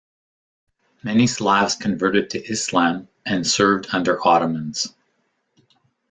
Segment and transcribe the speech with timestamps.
[1.03, 4.95] Many Slavs converted to Islam and served under Ottomans.